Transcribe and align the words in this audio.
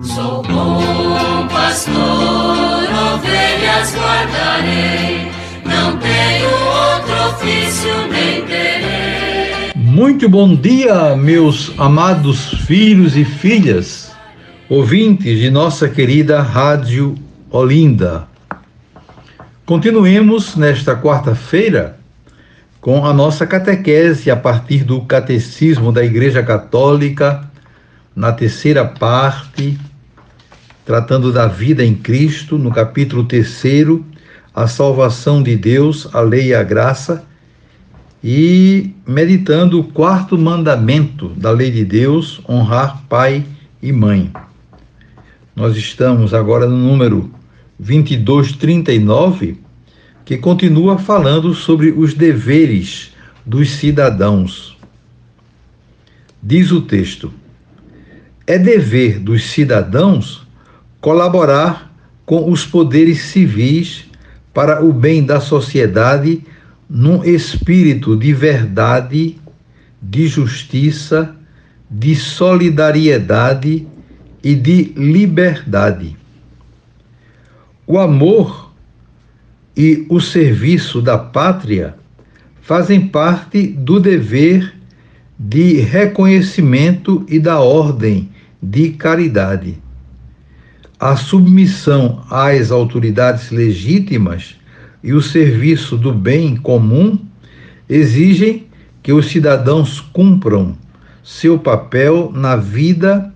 Sou 0.00 0.44
bom 0.44 1.48
pastor, 1.48 1.96
ovelhas 1.96 3.92
guardarei, 3.96 5.28
não 5.64 5.96
tenho 5.96 6.48
outro 6.48 7.14
ofício 7.30 8.06
nem 8.08 8.46
terei. 8.46 9.72
Muito 9.74 10.28
bom 10.28 10.54
dia, 10.54 11.16
meus 11.16 11.74
amados 11.80 12.54
filhos 12.64 13.16
e 13.16 13.24
filhas, 13.24 14.12
ouvintes 14.68 15.40
de 15.40 15.50
nossa 15.50 15.88
querida 15.88 16.42
Rádio 16.42 17.16
Olinda. 17.50 18.28
Continuemos 19.66 20.54
nesta 20.54 20.94
quarta-feira 20.94 21.98
com 22.80 23.04
a 23.04 23.12
nossa 23.12 23.48
catequese 23.48 24.30
a 24.30 24.36
partir 24.36 24.84
do 24.84 25.00
Catecismo 25.00 25.90
da 25.90 26.04
Igreja 26.04 26.44
Católica, 26.44 27.50
na 28.14 28.32
terceira 28.32 28.84
parte, 28.84 29.76
tratando 30.88 31.30
da 31.30 31.46
vida 31.46 31.84
em 31.84 31.94
Cristo, 31.94 32.56
no 32.56 32.70
capítulo 32.70 33.22
terceiro, 33.22 34.06
a 34.54 34.66
salvação 34.66 35.42
de 35.42 35.54
Deus, 35.54 36.08
a 36.14 36.22
lei 36.22 36.46
e 36.46 36.54
a 36.54 36.62
graça, 36.62 37.26
e 38.24 38.94
meditando 39.06 39.78
o 39.78 39.84
quarto 39.84 40.38
mandamento 40.38 41.28
da 41.36 41.50
lei 41.50 41.70
de 41.70 41.84
Deus, 41.84 42.40
honrar 42.48 43.02
pai 43.06 43.44
e 43.82 43.92
mãe. 43.92 44.32
Nós 45.54 45.76
estamos 45.76 46.32
agora 46.32 46.66
no 46.66 46.78
número 46.78 47.30
2239, 47.78 49.60
que 50.24 50.38
continua 50.38 50.96
falando 50.96 51.54
sobre 51.54 51.90
os 51.90 52.14
deveres 52.14 53.12
dos 53.44 53.72
cidadãos. 53.72 54.74
Diz 56.42 56.72
o 56.72 56.80
texto: 56.80 57.30
É 58.46 58.58
dever 58.58 59.18
dos 59.18 59.50
cidadãos 59.50 60.47
colaborar 61.00 61.92
com 62.26 62.50
os 62.50 62.66
poderes 62.66 63.22
civis 63.22 64.06
para 64.52 64.84
o 64.84 64.92
bem 64.92 65.24
da 65.24 65.40
sociedade 65.40 66.44
num 66.88 67.24
espírito 67.24 68.16
de 68.16 68.32
verdade, 68.32 69.38
de 70.02 70.26
justiça, 70.26 71.34
de 71.90 72.14
solidariedade 72.14 73.86
e 74.42 74.54
de 74.54 74.92
liberdade. 74.96 76.16
O 77.86 77.98
amor 77.98 78.72
e 79.76 80.06
o 80.08 80.20
serviço 80.20 81.00
da 81.00 81.16
pátria 81.16 81.94
fazem 82.60 83.06
parte 83.06 83.66
do 83.68 84.00
dever 84.00 84.74
de 85.38 85.74
reconhecimento 85.74 87.24
e 87.28 87.38
da 87.38 87.60
ordem 87.60 88.28
de 88.60 88.90
caridade 88.90 89.78
a 90.98 91.14
submissão 91.16 92.24
às 92.28 92.70
autoridades 92.70 93.50
legítimas 93.50 94.56
e 95.02 95.12
o 95.12 95.22
serviço 95.22 95.96
do 95.96 96.12
bem 96.12 96.56
comum 96.56 97.18
exigem 97.88 98.66
que 99.02 99.12
os 99.12 99.30
cidadãos 99.30 100.00
cumpram 100.00 100.76
seu 101.22 101.58
papel 101.58 102.32
na 102.34 102.56
vida 102.56 103.32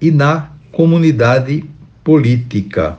e 0.00 0.10
na 0.10 0.50
comunidade 0.72 1.64
política. 2.02 2.98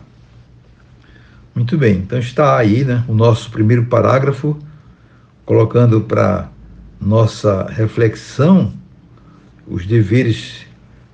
Muito 1.54 1.78
bem, 1.78 1.98
então 1.98 2.20
está 2.20 2.58
aí 2.58 2.84
né, 2.84 3.04
o 3.08 3.14
nosso 3.14 3.50
primeiro 3.50 3.86
parágrafo, 3.86 4.58
colocando 5.46 6.02
para 6.02 6.50
nossa 7.00 7.68
reflexão 7.70 8.74
os 9.68 9.86
deveres 9.86 10.66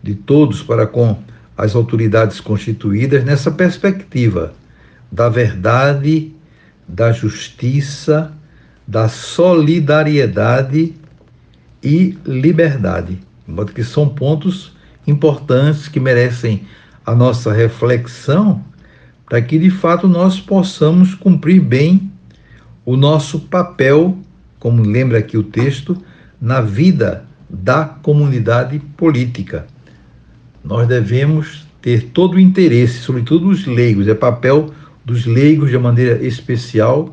de 0.02 0.16
todos 0.16 0.62
para 0.62 0.86
com 0.86 1.18
as 1.62 1.76
autoridades 1.76 2.40
constituídas 2.40 3.24
nessa 3.24 3.52
perspectiva 3.52 4.52
da 5.12 5.30
verdade, 5.30 6.34
da 6.88 7.12
justiça, 7.12 8.34
da 8.88 9.08
solidariedade 9.08 10.96
e 11.84 12.18
liberdade. 12.26 13.20
De 13.48 13.54
modo 13.54 13.74
que 13.74 13.84
são 13.84 14.10
pontos 14.10 14.76
importantes 15.06 15.88
que 15.88 16.00
merecem 16.00 16.66
a 17.06 17.14
nossa 17.14 17.54
reflexão 17.54 18.66
para 19.30 19.40
que 19.40 19.60
de 19.60 19.70
fato 19.70 20.08
nós 20.08 20.40
possamos 20.40 21.14
cumprir 21.14 21.62
bem 21.62 22.12
o 22.84 22.98
nosso 22.98 23.40
papel, 23.40 24.18
como 24.58 24.82
lembra 24.82 25.20
aqui 25.20 25.38
o 25.38 25.44
texto, 25.44 25.96
na 26.42 26.60
vida 26.60 27.24
da 27.48 27.86
comunidade 27.86 28.80
política 28.98 29.68
nós 30.64 30.88
devemos 30.88 31.66
ter 31.82 32.10
todo 32.10 32.36
o 32.36 32.40
interesse, 32.40 33.00
sobretudo 33.00 33.50
os 33.50 33.66
leigos, 33.66 34.08
é 34.08 34.14
papel 34.14 34.72
dos 35.04 35.26
leigos 35.26 35.70
de 35.70 35.78
maneira 35.78 36.24
especial, 36.26 37.12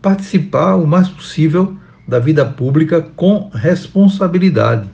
participar 0.00 0.74
o 0.74 0.86
mais 0.86 1.08
possível 1.08 1.76
da 2.06 2.18
vida 2.18 2.44
pública 2.44 3.00
com 3.00 3.48
responsabilidade. 3.54 4.88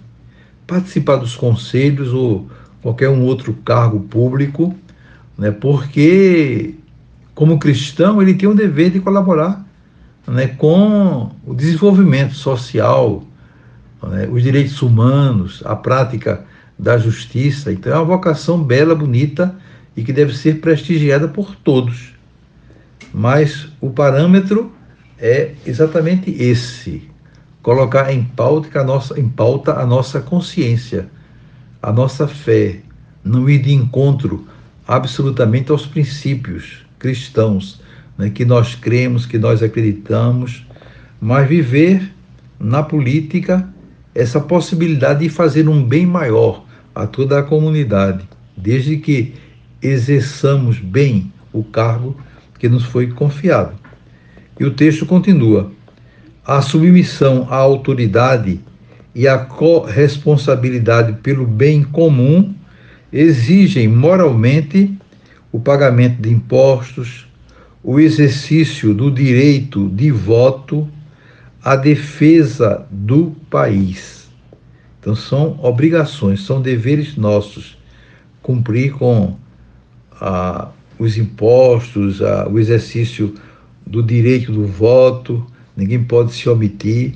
Participar 0.67 1.17
dos 1.17 1.35
conselhos 1.35 2.13
ou 2.13 2.49
qualquer 2.83 3.09
um 3.09 3.23
outro 3.23 3.55
cargo 3.65 4.01
público, 4.01 4.75
né, 5.37 5.51
porque, 5.51 6.75
como 7.35 7.59
cristão, 7.59 8.21
ele 8.21 8.35
tem 8.35 8.49
o 8.49 8.55
dever 8.55 8.91
de 8.91 9.01
colaborar 9.01 9.67
né, 10.27 10.49
com 10.49 11.31
o 11.47 11.55
desenvolvimento 11.55 12.35
social, 12.35 13.25
né, 14.03 14.29
os 14.31 14.43
direitos 14.43 14.83
humanos, 14.83 15.63
a 15.65 15.75
prática 15.75 16.45
da 16.79 16.97
justiça. 16.97 17.73
Então 17.73 17.93
é 17.93 17.97
uma 17.97 18.05
vocação 18.05 18.63
bela, 18.63 18.95
bonita 18.95 19.55
e 19.97 20.03
que 20.05 20.13
deve 20.13 20.37
ser 20.37 20.61
prestigiada 20.61 21.27
por 21.27 21.57
todos. 21.57 22.15
Mas 23.13 23.69
o 23.81 23.91
parâmetro 23.91 24.73
é 25.19 25.53
exatamente 25.67 26.31
esse: 26.31 27.09
colocar 27.63 28.13
em 28.13 28.23
pauta 28.23 28.81
a 28.81 28.85
nossa, 28.85 29.19
em 29.19 29.29
pauta 29.29 29.73
a 29.73 29.85
nossa 29.85 30.21
consciência, 30.21 31.09
a 31.83 31.93
nossa 31.93 32.29
fé, 32.29 32.81
não 33.25 33.49
ir 33.49 33.59
de 33.59 33.73
encontro 33.73 34.47
absolutamente 34.87 35.71
aos 35.71 35.85
princípios 35.87 36.87
cristãos 36.99 37.81
né, 38.17 38.31
que 38.31 38.45
nós 38.45 38.75
cremos, 38.75 39.27
que 39.27 39.39
nós 39.39 39.63
acreditamos, 39.63 40.67
mas 41.21 41.49
viver 41.49 42.13
na 42.59 42.83
política 42.83 43.69
essa 44.15 44.41
possibilidade 44.41 45.21
de 45.21 45.29
fazer 45.29 45.69
um 45.69 45.85
bem 45.85 46.05
maior 46.05 46.68
a 46.99 47.07
toda 47.07 47.39
a 47.39 47.45
comunidade, 47.45 48.29
desde 48.57 48.97
que 48.97 49.33
exerçamos 49.81 50.81
bem 50.81 51.33
o 51.53 51.63
cargo 51.63 52.17
que 52.59 52.69
nos 52.69 52.83
foi 52.83 53.07
confiado. 53.07 53.73
E 54.59 54.65
o 54.65 54.73
texto 54.73 55.07
continua: 55.07 55.71
a 56.45 56.61
submissão 56.61 57.47
à 57.49 57.55
autoridade 57.55 58.59
e 59.15 59.29
a 59.29 59.39
corresponsabilidade 59.39 61.13
pelo 61.23 61.47
bem 61.47 61.85
comum 61.85 62.53
exigem 63.13 63.87
moralmente 63.87 64.93
o 65.53 65.61
pagamento 65.61 66.21
de 66.21 66.31
impostos, 66.31 67.29
o 67.81 68.01
exercício 68.01 68.93
do 68.93 69.09
direito 69.09 69.89
de 69.91 70.11
voto, 70.11 70.89
a 71.63 71.77
defesa 71.77 72.85
do 72.91 73.37
país. 73.49 74.18
Então 75.01 75.15
são 75.15 75.59
obrigações, 75.63 76.45
são 76.45 76.61
deveres 76.61 77.17
nossos 77.17 77.79
cumprir 78.43 78.93
com 78.93 79.37
ah, 80.21 80.69
os 80.99 81.17
impostos, 81.17 82.23
ah, 82.23 82.49
o 82.51 82.59
exercício 82.59 83.35
do 83.87 84.03
direito 84.03 84.53
do 84.53 84.67
voto, 84.67 85.47
ninguém 85.77 86.03
pode 86.03 86.33
se 86.33 86.49
omitir. 86.49 87.15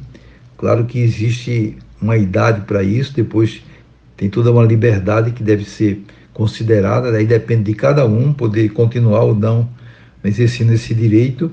Claro 0.56 0.84
que 0.84 0.98
existe 0.98 1.76
uma 2.00 2.16
idade 2.16 2.62
para 2.66 2.82
isso, 2.82 3.14
depois 3.14 3.62
tem 4.16 4.28
toda 4.28 4.52
uma 4.52 4.64
liberdade 4.64 5.32
que 5.32 5.42
deve 5.42 5.64
ser 5.64 6.02
considerada, 6.32 7.10
daí 7.10 7.26
depende 7.26 7.64
de 7.64 7.74
cada 7.74 8.06
um 8.06 8.32
poder 8.32 8.70
continuar 8.70 9.24
ou 9.24 9.34
não 9.34 9.68
exercendo 10.24 10.72
esse 10.72 10.94
direito 10.94 11.50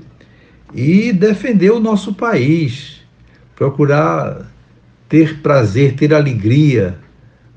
e 0.74 1.12
defender 1.12 1.70
o 1.70 1.80
nosso 1.80 2.14
país, 2.14 3.00
procurar 3.56 4.49
ter 5.10 5.40
prazer, 5.40 5.94
ter 5.96 6.14
alegria 6.14 6.96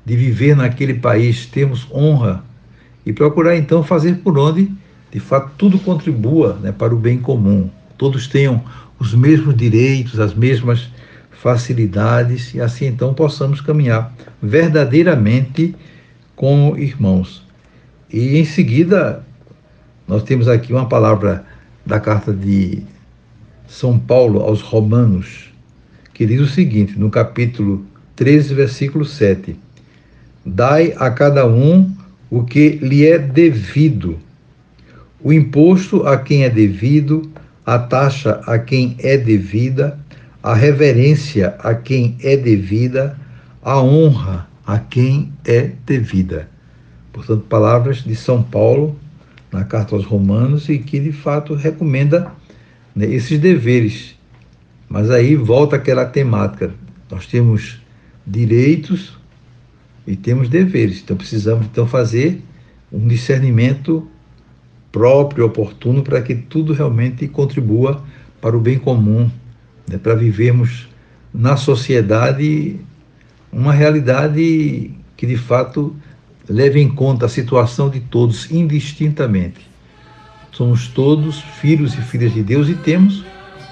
de 0.04 0.16
viver 0.16 0.56
naquele 0.56 0.94
país, 0.94 1.46
termos 1.46 1.86
honra 1.90 2.44
e 3.06 3.12
procurar 3.12 3.56
então 3.56 3.82
fazer 3.82 4.16
por 4.16 4.36
onde 4.36 4.70
de 5.10 5.20
fato 5.20 5.52
tudo 5.56 5.78
contribua 5.78 6.58
né, 6.60 6.72
para 6.72 6.92
o 6.92 6.98
bem 6.98 7.18
comum, 7.18 7.70
todos 7.96 8.26
tenham 8.26 8.62
os 8.98 9.14
mesmos 9.14 9.56
direitos, 9.56 10.18
as 10.18 10.34
mesmas 10.34 10.90
facilidades 11.30 12.52
e 12.54 12.60
assim 12.60 12.86
então 12.86 13.14
possamos 13.14 13.60
caminhar 13.60 14.12
verdadeiramente 14.42 15.76
como 16.34 16.76
irmãos. 16.76 17.46
E 18.12 18.36
em 18.38 18.44
seguida, 18.44 19.24
nós 20.08 20.24
temos 20.24 20.48
aqui 20.48 20.72
uma 20.72 20.88
palavra 20.88 21.44
da 21.86 22.00
carta 22.00 22.32
de 22.32 22.82
São 23.68 23.96
Paulo 23.96 24.40
aos 24.40 24.60
Romanos, 24.60 25.53
que 26.14 26.24
diz 26.24 26.40
o 26.40 26.46
seguinte, 26.46 26.98
no 26.98 27.10
capítulo 27.10 27.84
13, 28.14 28.54
versículo 28.54 29.04
7: 29.04 29.56
Dai 30.46 30.94
a 30.96 31.10
cada 31.10 31.46
um 31.46 31.90
o 32.30 32.44
que 32.44 32.78
lhe 32.80 33.04
é 33.06 33.18
devido, 33.18 34.18
o 35.20 35.32
imposto 35.32 36.06
a 36.06 36.16
quem 36.16 36.44
é 36.44 36.48
devido, 36.48 37.28
a 37.66 37.78
taxa 37.78 38.40
a 38.46 38.58
quem 38.58 38.96
é 39.00 39.18
devida, 39.18 39.98
a 40.42 40.54
reverência 40.54 41.56
a 41.58 41.74
quem 41.74 42.16
é 42.22 42.36
devida, 42.36 43.18
a 43.62 43.82
honra 43.82 44.48
a 44.64 44.78
quem 44.78 45.32
é 45.44 45.72
devida. 45.84 46.48
Portanto, 47.12 47.44
palavras 47.48 47.98
de 47.98 48.14
São 48.14 48.42
Paulo 48.42 48.96
na 49.52 49.64
carta 49.64 49.94
aos 49.94 50.04
Romanos 50.04 50.68
e 50.68 50.78
que 50.78 50.98
de 51.00 51.12
fato 51.12 51.54
recomenda 51.54 52.30
né, 52.94 53.06
esses 53.06 53.38
deveres. 53.38 54.13
Mas 54.94 55.10
aí 55.10 55.34
volta 55.34 55.74
aquela 55.74 56.04
temática: 56.06 56.72
nós 57.10 57.26
temos 57.26 57.80
direitos 58.24 59.18
e 60.06 60.14
temos 60.14 60.48
deveres, 60.48 61.00
então 61.02 61.16
precisamos 61.16 61.66
então 61.66 61.84
fazer 61.84 62.40
um 62.92 63.08
discernimento 63.08 64.06
próprio, 64.92 65.46
oportuno, 65.46 66.00
para 66.00 66.22
que 66.22 66.36
tudo 66.36 66.72
realmente 66.72 67.26
contribua 67.26 68.04
para 68.40 68.56
o 68.56 68.60
bem 68.60 68.78
comum, 68.78 69.28
né, 69.88 69.98
para 69.98 70.14
vivermos 70.14 70.88
na 71.32 71.56
sociedade 71.56 72.78
uma 73.50 73.72
realidade 73.72 74.92
que 75.16 75.26
de 75.26 75.36
fato 75.36 75.92
leve 76.48 76.80
em 76.80 76.88
conta 76.88 77.26
a 77.26 77.28
situação 77.28 77.90
de 77.90 77.98
todos 77.98 78.48
indistintamente. 78.48 79.68
Somos 80.52 80.86
todos 80.86 81.40
filhos 81.40 81.94
e 81.94 82.00
filhas 82.00 82.32
de 82.32 82.44
Deus 82.44 82.68
e 82.68 82.76
temos 82.76 83.24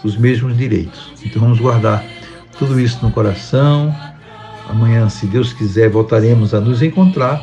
os 0.03 0.17
mesmos 0.17 0.57
direitos. 0.57 1.13
Então 1.25 1.43
vamos 1.43 1.59
guardar 1.59 2.05
tudo 2.59 2.79
isso 2.81 2.99
no 3.03 3.11
coração. 3.11 3.95
Amanhã, 4.69 5.09
se 5.09 5.27
Deus 5.27 5.53
quiser, 5.53 5.91
voltaremos 5.91 6.55
a 6.55 6.61
nos 6.61 6.83
encontrar. 6.83 7.43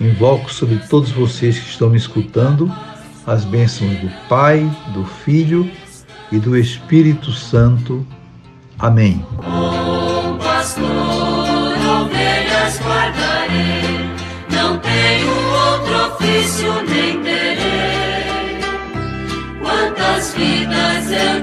Invoco 0.00 0.52
sobre 0.52 0.76
todos 0.88 1.10
vocês 1.10 1.58
que 1.58 1.68
estão 1.68 1.88
me 1.88 1.96
escutando 1.96 2.70
as 3.26 3.44
bênçãos 3.44 3.96
do 4.00 4.10
Pai, 4.28 4.68
do 4.92 5.04
Filho 5.04 5.70
e 6.30 6.38
do 6.38 6.56
Espírito 6.56 7.32
Santo. 7.32 8.06
Amém. 8.78 9.24
Pastor, 10.42 10.84
ovelhas 12.02 12.80
guardarei, 12.80 14.10
não 14.50 14.78
tenho 14.78 15.43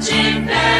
Virgin 0.01 0.45
Mary. 0.47 0.70